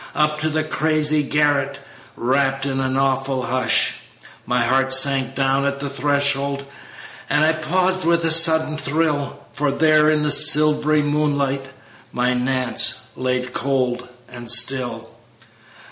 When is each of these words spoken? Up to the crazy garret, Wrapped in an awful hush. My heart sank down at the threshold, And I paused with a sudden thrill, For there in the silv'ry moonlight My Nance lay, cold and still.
Up 0.15 0.39
to 0.39 0.49
the 0.49 0.63
crazy 0.63 1.21
garret, 1.21 1.79
Wrapped 2.15 2.65
in 2.65 2.79
an 2.79 2.97
awful 2.97 3.43
hush. 3.43 3.97
My 4.47 4.63
heart 4.63 4.91
sank 4.91 5.35
down 5.35 5.63
at 5.63 5.79
the 5.79 5.91
threshold, 5.91 6.65
And 7.29 7.45
I 7.45 7.53
paused 7.53 8.03
with 8.03 8.25
a 8.25 8.31
sudden 8.31 8.77
thrill, 8.79 9.39
For 9.53 9.69
there 9.71 10.09
in 10.09 10.23
the 10.23 10.31
silv'ry 10.31 11.03
moonlight 11.03 11.69
My 12.11 12.33
Nance 12.33 13.09
lay, 13.15 13.43
cold 13.43 14.09
and 14.27 14.49
still. 14.49 15.07